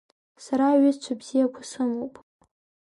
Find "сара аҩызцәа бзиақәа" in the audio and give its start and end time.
0.43-1.61